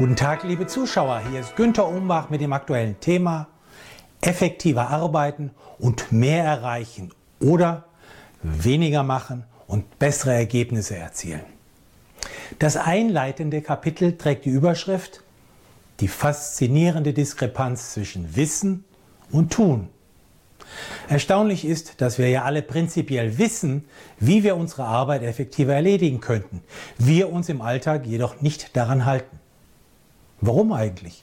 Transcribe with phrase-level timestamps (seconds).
[0.00, 1.20] Guten Tag, liebe Zuschauer.
[1.30, 3.48] Hier ist Günter Umbach mit dem aktuellen Thema
[4.22, 7.84] effektiver arbeiten und mehr erreichen oder
[8.42, 11.42] weniger machen und bessere Ergebnisse erzielen.
[12.58, 15.22] Das einleitende Kapitel trägt die Überschrift
[16.00, 18.84] Die faszinierende Diskrepanz zwischen Wissen
[19.30, 19.90] und Tun.
[21.10, 23.84] Erstaunlich ist, dass wir ja alle prinzipiell wissen,
[24.18, 26.62] wie wir unsere Arbeit effektiver erledigen könnten,
[26.96, 29.40] wir uns im Alltag jedoch nicht daran halten.
[30.40, 31.22] Warum eigentlich?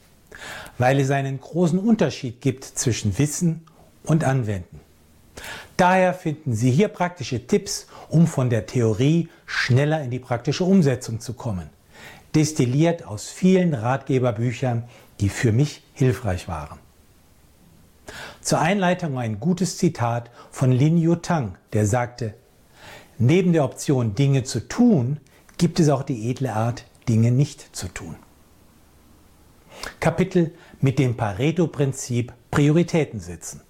[0.78, 3.66] Weil es einen großen Unterschied gibt zwischen Wissen
[4.04, 4.80] und Anwenden.
[5.76, 11.20] Daher finden Sie hier praktische Tipps, um von der Theorie schneller in die praktische Umsetzung
[11.20, 11.70] zu kommen.
[12.34, 14.84] Destilliert aus vielen Ratgeberbüchern,
[15.20, 16.80] die für mich hilfreich waren.
[18.42, 22.34] Zur Einleitung ein gutes Zitat von Lin Yutang, der sagte,
[23.18, 25.20] neben der Option Dinge zu tun,
[25.58, 28.16] gibt es auch die edle Art, Dinge nicht zu tun.
[30.00, 30.52] Kapitel
[30.82, 33.62] mit dem Pareto-Prinzip Prioritäten setzen.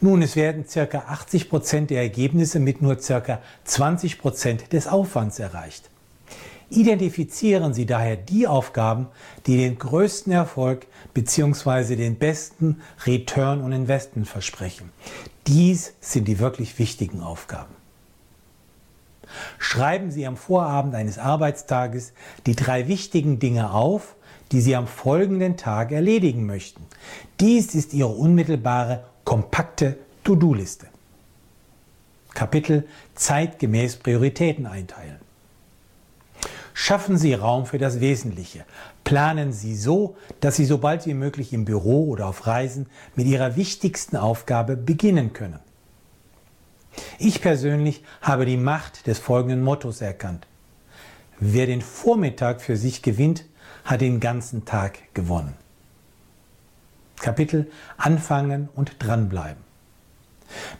[0.00, 0.98] Nun, es werden ca.
[0.98, 3.40] 80 Prozent der Ergebnisse mit nur ca.
[3.64, 5.90] 20 Prozent des Aufwands erreicht.
[6.70, 9.08] Identifizieren Sie daher die Aufgaben,
[9.46, 11.96] die den größten Erfolg bzw.
[11.96, 14.90] den besten Return on Investment versprechen.
[15.48, 17.74] Dies sind die wirklich wichtigen Aufgaben.
[19.58, 22.12] Schreiben Sie am Vorabend eines Arbeitstages
[22.46, 24.14] die drei wichtigen Dinge auf,
[24.52, 26.84] die Sie am folgenden Tag erledigen möchten.
[27.38, 30.88] Dies ist Ihre unmittelbare, kompakte To-Do-Liste.
[32.34, 35.18] Kapitel zeitgemäß Prioritäten einteilen.
[36.72, 38.64] Schaffen Sie Raum für das Wesentliche.
[39.04, 43.56] Planen Sie so, dass Sie sobald wie möglich im Büro oder auf Reisen mit Ihrer
[43.56, 45.58] wichtigsten Aufgabe beginnen können.
[47.18, 50.46] Ich persönlich habe die Macht des folgenden Mottos erkannt.
[51.38, 53.44] Wer den Vormittag für sich gewinnt,
[53.84, 55.54] hat den ganzen Tag gewonnen.
[57.20, 59.62] Kapitel Anfangen und dranbleiben.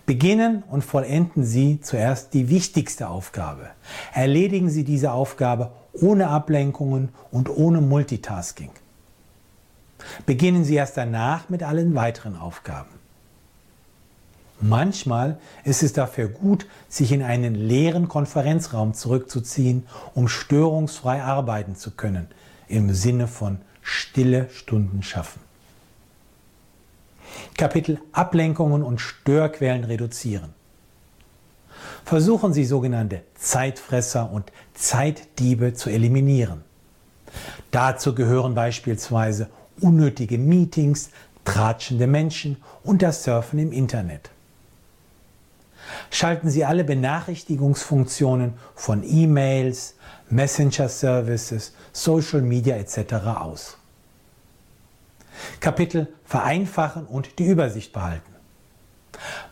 [0.06, 3.70] Beginnen und vollenden Sie zuerst die wichtigste Aufgabe.
[4.12, 8.70] Erledigen Sie diese Aufgabe ohne Ablenkungen und ohne Multitasking.
[10.26, 12.90] Beginnen Sie erst danach mit allen weiteren Aufgaben.
[14.60, 21.92] Manchmal ist es dafür gut, sich in einen leeren Konferenzraum zurückzuziehen, um störungsfrei arbeiten zu
[21.92, 22.26] können,
[22.70, 25.40] im Sinne von stille Stunden schaffen.
[27.56, 30.54] Kapitel Ablenkungen und Störquellen reduzieren.
[32.04, 36.62] Versuchen Sie sogenannte Zeitfresser und Zeitdiebe zu eliminieren.
[37.70, 39.48] Dazu gehören beispielsweise
[39.80, 41.10] unnötige Meetings,
[41.44, 44.30] tratschende Menschen und das Surfen im Internet.
[46.10, 49.94] Schalten Sie alle Benachrichtigungsfunktionen von E-Mails,
[50.28, 53.14] Messenger-Services, Social Media etc.
[53.36, 53.76] aus.
[55.60, 58.34] Kapitel Vereinfachen und die Übersicht behalten.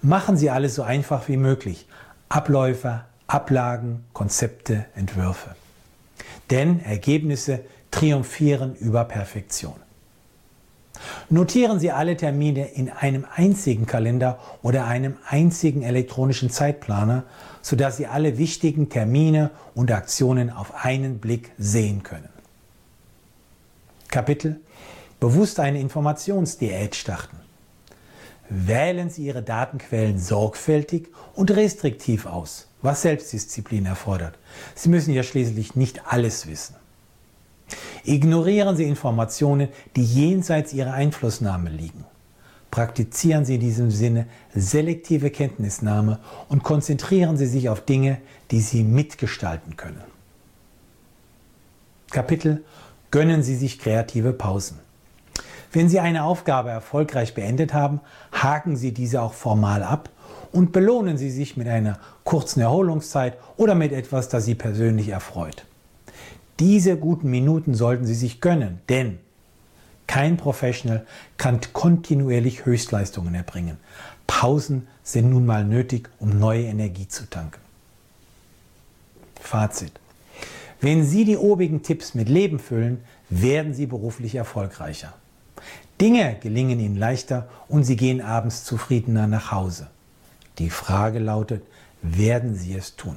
[0.01, 1.89] Machen Sie alles so einfach wie möglich.
[2.29, 5.55] Abläufe, Ablagen, Konzepte, Entwürfe.
[6.51, 7.61] Denn Ergebnisse
[7.91, 9.88] triumphieren über Perfektion.
[11.31, 17.25] Notieren Sie alle Termine in einem einzigen Kalender oder einem einzigen elektronischen Zeitplaner,
[17.63, 22.29] sodass Sie alle wichtigen Termine und Aktionen auf einen Blick sehen können.
[24.09, 24.61] Kapitel
[25.21, 27.37] Bewusst eine Informationsdiät starten.
[28.49, 34.39] Wählen Sie Ihre Datenquellen sorgfältig und restriktiv aus, was Selbstdisziplin erfordert.
[34.75, 36.77] Sie müssen ja schließlich nicht alles wissen.
[38.09, 42.07] Ignorieren Sie Informationen, die jenseits Ihrer Einflussnahme liegen.
[42.71, 44.25] Praktizieren Sie in diesem Sinne
[44.55, 46.19] selektive Kenntnisnahme
[46.49, 48.17] und konzentrieren Sie sich auf Dinge,
[48.51, 50.01] die Sie mitgestalten können.
[52.11, 52.65] Kapitel
[53.11, 54.79] Gönnen Sie sich kreative Pausen.
[55.71, 58.01] Wenn Sie eine Aufgabe erfolgreich beendet haben,
[58.33, 60.09] haken Sie diese auch formal ab
[60.53, 65.67] und belohnen Sie sich mit einer kurzen Erholungszeit oder mit etwas, das Sie persönlich erfreut.
[66.61, 69.19] Diese guten Minuten sollten Sie sich gönnen, denn
[70.07, 71.07] kein Professional
[71.37, 73.77] kann kontinuierlich Höchstleistungen erbringen.
[74.27, 77.61] Pausen sind nun mal nötig, um neue Energie zu tanken.
[79.41, 79.93] Fazit.
[80.81, 85.15] Wenn Sie die obigen Tipps mit Leben füllen, werden Sie beruflich erfolgreicher.
[86.01, 89.89] Dinge gelingen Ihnen leichter und Sie gehen abends zufriedener nach Hause.
[90.59, 91.63] Die Frage lautet,
[92.03, 93.17] werden Sie es tun?